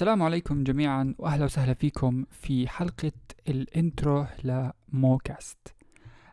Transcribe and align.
السلام 0.00 0.22
عليكم 0.22 0.64
جميعا 0.64 1.14
واهلا 1.18 1.44
وسهلا 1.44 1.74
فيكم 1.74 2.24
في 2.30 2.68
حلقة 2.68 3.12
ال 3.48 3.61
intro 3.61 4.26
لموكاست. 4.44 5.74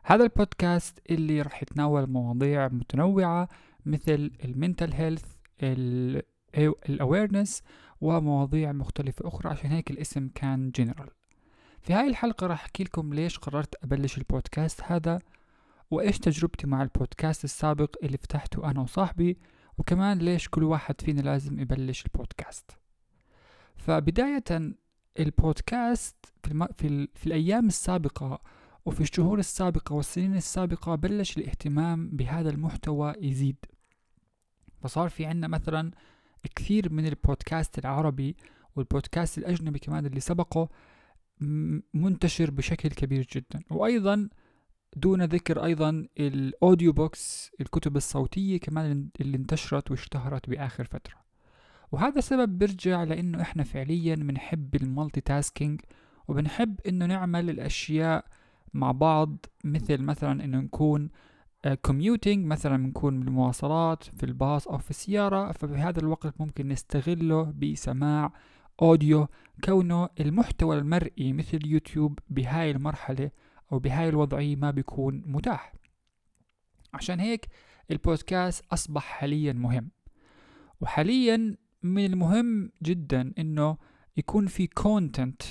هذا 0.04 0.24
البودكاست 0.24 1.00
اللي 1.10 1.42
راح 1.42 1.64
يتناول 1.64 2.10
مواضيع 2.10 2.68
متنوعة 2.68 3.50
مثل 3.86 4.32
ال 4.46 4.53
mental 4.53 4.94
health 4.94 5.26
ال 6.90 6.97
awareness 6.97 7.62
ومواضيع 8.02 8.72
مختلفة 8.72 9.28
أخرى 9.28 9.52
عشان 9.52 9.70
هيك 9.70 9.92
الاسم 9.92 10.30
كان 10.36 10.72
جنرال 10.72 11.10
في 11.82 11.94
هاي 11.94 12.08
الحلقة 12.08 12.48
راح 12.48 12.62
أحكي 12.62 12.84
لكم 12.84 13.14
ليش 13.14 13.38
قررت 13.38 13.84
أبلش 13.84 14.18
البودكاست 14.18 14.82
هذا 14.84 15.20
وإيش 15.92 16.20
تجربتي 16.20 16.68
مع 16.68 16.84
البودكاست 16.84 17.44
السابق 17.44 17.96
اللي 18.04 18.18
فتحته 18.18 18.72
أنا 18.72 18.82
وصاحبي 18.82 19.38
وكمان 19.78 20.18
ليش 20.18 20.50
كل 20.50 20.64
واحد 20.64 21.02
فينا 21.02 21.22
لازم 21.22 21.60
يبلش 21.60 22.06
البودكاست. 22.06 22.87
فبداية 23.88 24.44
البودكاست 25.20 26.16
في, 26.44 26.52
الم... 26.52 26.68
في, 26.78 26.88
ال... 26.88 27.08
في 27.16 27.28
الأيام 27.28 27.68
السابقة 27.68 28.42
وفي 28.86 29.02
الشهور 29.02 29.40
السابقة 29.40 29.94
والسنين 29.94 30.36
السابقة 30.36 30.96
بلش 30.96 31.38
الاهتمام 31.38 32.10
بهذا 32.10 32.50
المحتوى 32.50 33.14
يزيد. 33.22 33.56
فصار 34.82 35.10
في 35.10 35.26
عنا 35.26 35.48
مثلا 35.48 35.92
كثير 36.56 36.94
من 36.94 37.08
البودكاست 37.08 37.80
العربي 37.80 38.36
والبودكاست 38.76 39.38
الأجنبي 39.38 39.80
كمان 39.80 40.06
اللي 40.06 40.20
سبقه 40.20 40.70
منتشر 41.94 42.52
بشكل 42.52 42.90
كبير 42.90 43.28
جدا. 43.36 43.64
وأيضا 43.70 44.30
دون 44.96 45.24
ذكر 45.24 45.64
أيضا 45.66 46.08
ال 46.20 46.94
audiobooks 46.94 47.52
الكتب 47.62 47.98
الصوتية 47.98 48.60
كمان 48.60 49.10
اللي 49.22 49.38
انتشرت 49.38 49.92
واشتهرت 49.92 50.50
بآخر 50.50 50.84
فترة. 50.84 51.27
وهذا 51.92 52.22
سبب 52.22 52.60
بيرجع 52.60 53.04
لأنه 53.04 53.42
إحنا 53.42 53.64
فعليا 53.64 54.16
بنحب 54.16 54.76
ال 54.76 55.22
multitasking 55.22 55.82
وبنحب 56.28 56.80
إنه 56.88 57.06
نعمل 57.06 57.50
الأشياء 57.50 58.26
مع 58.74 58.92
بعض 58.92 59.46
مثل 59.64 60.02
مثلا 60.02 60.44
إنه 60.44 60.60
نكون 60.60 61.10
commuting 61.82 62.44
آه، 62.44 62.48
مثلا 62.48 62.78
بنكون 62.78 63.20
بالمواصلات 63.20 64.04
في 64.04 64.24
الباص 64.24 64.68
أو 64.68 64.78
في 64.78 64.90
السيارة 64.90 65.52
فبهذا 65.52 66.00
الوقت 66.00 66.34
ممكن 66.40 66.68
نستغله 66.68 67.54
بسماع 67.62 68.34
audio 68.82 69.28
كونه 69.64 70.10
المحتوى 70.20 70.78
المرئي 70.78 71.34
مثل 71.34 71.68
يوتيوب 71.68 72.20
بهاي 72.30 72.72
المرحلة 72.72 73.32
أو 73.72 73.80
بهاي 73.80 74.10
الوضعية 74.10 74.56
ما 74.56 74.72
بيكون 74.72 75.24
متاح. 75.26 75.74
عشان 76.94 77.20
هيك 77.20 77.48
البودكاست 77.92 78.66
أصبح 78.74 79.04
حاليا 79.04 79.54
مهم. 79.54 79.90
وحاليا 80.82 81.56
من 81.88 82.06
المهم 82.06 82.72
جدا 82.84 83.34
إنه 83.38 83.78
يكون 84.18 84.48
في 84.48 84.68
content 84.68 85.42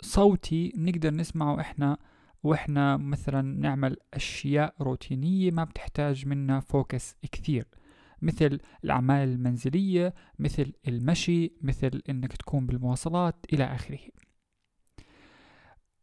صوتي 0.00 0.72
نقدر 0.76 1.14
نسمعه 1.14 1.60
إحنا 1.60 1.98
وإحنا 2.42 2.96
مثلا 2.96 3.42
نعمل 3.42 3.96
أشياء 4.14 4.74
روتينية 4.80 5.50
ما 5.50 5.64
بتحتاج 5.64 6.26
منا 6.26 6.60
focus 6.60 7.16
كثير. 7.32 7.66
مثل 8.22 8.60
الأعمال 8.84 9.28
المنزلية 9.28 10.14
مثل 10.38 10.72
المشي 10.88 11.52
مثل 11.62 12.02
إنك 12.08 12.36
تكون 12.36 12.66
بالمواصلات 12.66 13.46
إلى 13.52 13.64
آخره. 13.64 14.00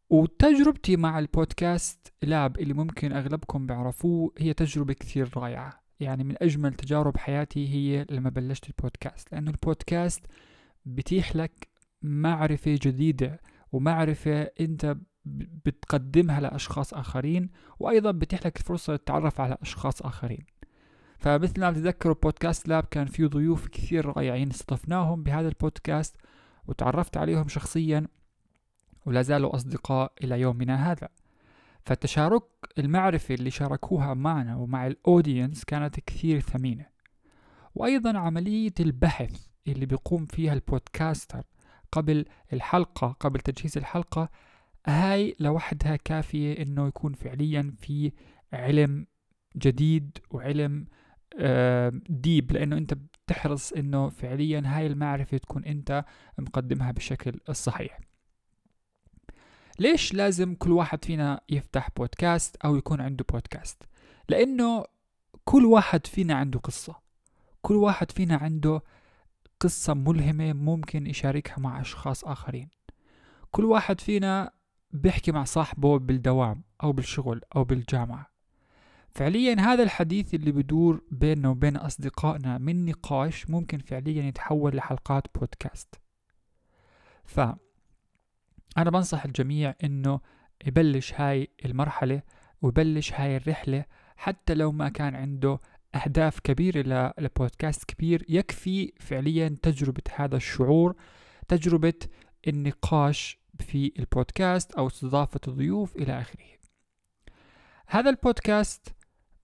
وتجربتي 0.10 0.98
مع 0.98 1.20
البودكاست 1.20 2.14
لاب 2.22 2.60
اللي 2.60 2.74
ممكن 2.74 3.12
أغلبكم 3.12 3.68
بيعرفوه 3.68 4.34
هي 4.38 4.54
تجربة 4.54 4.94
كثير 4.94 5.30
رائعة. 5.38 5.85
يعني 6.00 6.24
من 6.24 6.36
أجمل 6.42 6.74
تجارب 6.74 7.18
حياتي 7.18 7.68
هي 7.70 8.06
لما 8.10 8.30
بلشت 8.30 8.68
البودكاست 8.68 9.32
لأنه 9.32 9.52
البودكاست 9.52 10.26
بتيح 10.86 11.36
لك 11.36 11.68
معرفة 12.02 12.80
جديدة 12.82 13.42
ومعرفة 13.72 14.42
أنت 14.42 14.98
بتقدمها 15.66 16.40
لأشخاص 16.40 16.94
آخرين 16.94 17.50
وأيضا 17.80 18.12
بتيح 18.12 18.46
لك 18.46 18.58
فرصة 18.58 18.96
تتعرف 18.96 19.42
على 19.42 19.58
أشخاص 19.62 20.02
آخرين. 20.02 20.46
فمثل 21.18 21.62
ما 21.62 21.72
تذكروا 21.72 22.16
بودكاست 22.24 22.68
لاب 22.68 22.84
كان 22.84 23.06
فيه 23.06 23.28
ضيوف 23.28 23.68
كثير 23.68 24.06
رائعين 24.06 24.50
استضفناهم 24.50 25.24
بهذا 25.24 25.48
البودكاست 25.48 26.16
وتعرفت 26.68 27.18
عليهم 27.18 27.48
شخصيا 27.48 28.08
ولا 29.06 29.22
زالوا 29.22 29.56
أصدقاء 29.56 30.14
إلى 30.24 30.42
يومنا 30.42 30.92
هذا. 30.92 31.10
فالتشارك 31.86 32.44
المعرفة 32.78 33.36
اللي 33.36 33.52
شاركوها 33.52 34.14
معنا 34.14 34.56
ومع 34.56 34.88
الأودينس 34.88 35.66
كانت 35.66 36.00
كثير 36.00 36.40
ثمينة. 36.40 36.86
وأيضا 37.76 38.18
عملية 38.18 38.74
البحث 38.80 39.48
اللي 39.68 39.86
بيقوم 39.86 40.26
فيها 40.26 40.54
البودكاستر 40.54 41.44
قبل 41.92 42.26
الحلقة 42.54 43.08
قبل 43.08 43.40
تجهيز 43.40 43.78
الحلقة 43.78 44.30
هاي 44.88 45.36
لوحدها 45.40 45.96
كافية 45.96 46.64
إنه 46.64 46.88
يكون 46.88 47.14
فعليا 47.14 47.74
في 47.80 48.12
علم 48.54 49.08
جديد 49.58 50.18
وعلم 50.32 50.88
ديب 52.10 52.52
لأنه 52.52 52.78
أنت 52.78 52.94
بتحرص 52.94 53.74
إنه 53.74 54.10
فعليا 54.10 54.64
هاي 54.66 54.88
المعرفة 54.88 55.38
تكون 55.38 55.66
أنت 55.66 56.06
مقدمها 56.38 56.92
بالشكل 56.92 57.40
الصحيح 57.50 58.00
ليش 59.80 60.14
لازم 60.14 60.56
كل 60.56 60.72
واحد 60.72 61.06
فينا 61.06 61.42
يفتح 61.50 61.90
بودكاست 61.98 62.56
أو 62.56 62.76
يكون 62.76 63.02
عنده 63.02 63.26
بودكاست؟ 63.32 63.84
لأنه 64.30 64.86
كل 65.46 65.66
واحد 65.66 66.08
فينا 66.08 66.34
عنده 66.34 66.60
قصة. 66.60 66.96
كل 67.62 67.76
واحد 67.76 68.12
فينا 68.12 68.36
عنده 68.36 68.82
قصة 69.60 69.94
ملهمة 69.94 70.54
ممكن 70.54 71.08
يشاركها 71.08 71.60
مع 71.60 71.82
أشخاص 71.82 72.26
آخرين. 72.26 72.70
كل 73.52 73.66
واحد 73.66 74.02
فينا 74.02 74.52
بيحكي 74.92 75.32
مع 75.32 75.44
صاحبه 75.44 76.00
بالدوام 76.00 76.64
أو 76.84 76.92
بالشغل 76.92 77.42
أو 77.56 77.64
بالجامعة. 77.64 78.32
فعليا 79.12 79.56
هذا 79.60 79.84
الحديث 79.84 80.34
اللي 80.34 80.52
بدور 80.52 81.02
بيننا 81.12 81.50
وبين 81.50 81.78
أصدقائنا 81.78 82.58
من 82.58 82.86
نقاش 82.86 83.50
ممكن 83.50 83.78
فعليا 83.78 84.24
يتحول 84.24 84.76
لحلقات 84.76 85.28
بودكاست. 85.38 85.96
أنا 88.78 88.90
بنصح 88.90 89.26
الجميع 89.26 89.76
إنه 89.84 90.20
يبلش 90.66 91.14
هاي 91.14 91.48
المرحلة 91.66 92.22
ويبلش 92.62 93.14
هاي 93.14 93.38
الرحلة 93.38 93.86
حتى 94.18 94.54
لو 94.54 94.72
ما 94.72 94.90
كان 94.90 95.16
عنده 95.16 95.60
أهداف 95.96 96.40
كبيرة 96.40 97.14
لبودكاست 97.18 97.84
كبير 97.84 98.26
يكفي 98.30 98.94
فعليا 99.00 99.56
تجربة 99.62 100.04
هذا 100.16 100.38
الشعور 100.38 100.96
تجربة 101.48 102.00
النقاش 102.48 103.40
في 103.60 103.92
البودكاست 104.00 104.72
أو 104.72 104.88
استضافة 104.88 105.40
الضيوف 105.48 105.96
إلى 105.96 106.22
آخره. 106.22 106.46
هذا 107.88 108.10
البودكاست 108.10 108.96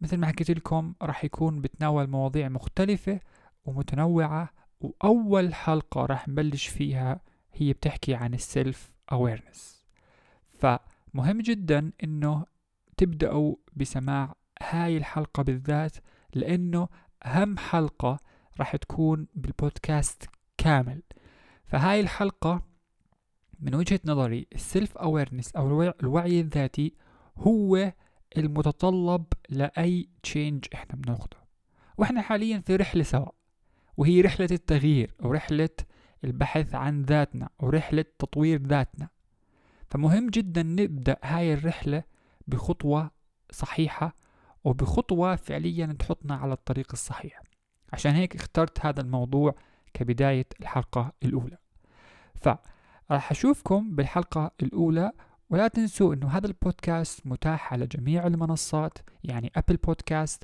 مثل 0.01 0.17
ما 0.17 0.27
حكيت 0.27 0.51
لكم 0.51 0.93
راح 1.01 1.25
يكون 1.25 1.61
بتناول 1.61 2.07
مواضيع 2.07 2.49
مختلفة 2.49 3.19
ومتنوعة 3.65 4.49
وأول 4.79 5.53
حلقة 5.53 6.05
راح 6.05 6.27
نبلش 6.27 6.67
فيها 6.67 7.21
هي 7.53 7.73
بتحكي 7.73 8.15
عن 8.15 8.33
السيلف 8.33 8.93
awareness. 9.11 9.59
فمهم 10.59 11.41
جدا 11.41 11.91
إنه 12.03 12.45
تبدأوا 12.97 13.55
بسماع 13.75 14.35
هاي 14.61 14.97
الحلقة 14.97 15.43
بالذات 15.43 15.97
لأنه 16.33 16.87
أهم 17.25 17.57
حلقة 17.57 18.19
راح 18.59 18.75
تكون 18.75 19.27
بالبودكاست 19.35 20.23
كامل. 20.57 21.01
فهاي 21.65 21.99
الحلقة 21.99 22.61
من 23.59 23.75
وجهة 23.75 23.99
نظري 24.05 24.47
ال 24.55 24.97
self-awareness 24.97 25.55
أو 25.55 25.83
الوعي 25.83 26.39
الذاتي 26.39 26.93
هو 27.37 27.93
المتطلب 28.37 29.25
لأي 29.49 30.09
change 30.23 30.65
إحنا 30.73 30.95
بناخده. 30.95 31.37
وإحنا 31.97 32.21
حاليا 32.21 32.59
في 32.59 32.75
رحلة 32.75 33.03
سوا 33.03 33.31
وهي 33.97 34.21
رحلة 34.21 34.47
التغيير 34.51 35.15
أو 35.23 35.31
رحلة 35.31 35.69
البحث 36.23 36.75
عن 36.75 37.01
ذاتنا 37.01 37.49
ورحلة 37.59 38.05
تطوير 38.19 38.61
ذاتنا. 38.61 39.09
فمهم 39.89 40.29
جدا 40.29 40.63
نبدأ 40.63 41.17
هاي 41.23 41.53
الرحلة 41.53 42.03
بخطوة 42.47 43.11
صحيحة 43.51 44.15
وبخطوة 44.63 45.35
فعليا 45.35 45.95
تحطنا 45.99 46.35
على 46.35 46.53
الطريق 46.53 46.87
الصحيح. 46.93 47.41
عشان 47.93 48.11
هيك 48.11 48.35
اخترت 48.35 48.85
هذا 48.85 49.01
الموضوع 49.01 49.55
كبداية 49.93 50.45
الحلقة 50.59 51.13
الأولى. 51.23 51.57
فراح 52.35 53.31
أشوفكم 53.31 53.95
بالحلقة 53.95 54.51
الأولى 54.61 55.11
ولا 55.49 55.67
تنسوا 55.67 56.13
أنه 56.13 56.27
هذا 56.27 56.47
البودكاست 56.47 57.27
متاح 57.27 57.73
على 57.73 57.87
جميع 57.87 58.27
المنصات 58.27 58.97
يعني 59.23 59.51
أبل 59.55 59.77
بودكاست 59.77 60.43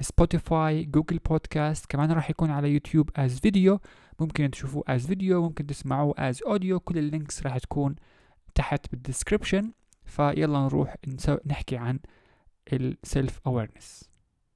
سبوتيفاي 0.00 0.84
جوجل 0.84 1.18
بودكاست 1.18 1.86
كمان 1.86 2.12
راح 2.12 2.30
يكون 2.30 2.50
على 2.50 2.70
يوتيوب 2.70 3.10
as 3.16 3.40
video 3.40 3.80
ممكن 4.20 4.50
تشوفوه 4.50 4.84
as 4.88 5.06
video 5.06 5.42
ممكن 5.42 5.66
تسمعوه 5.66 6.14
as 6.18 6.42
audio 6.42 6.80
كل 6.80 6.98
ال 6.98 7.05
links 7.05 7.42
راح 7.42 7.58
تكون 7.58 7.96
تحت 8.54 8.90
بال 8.90 9.03
description 9.03 9.72
فيلا 10.04 10.58
نروح 10.58 10.96
نحكي 11.46 11.76
عن 11.76 11.98
ال 12.72 13.40
self-awareness 13.46 14.09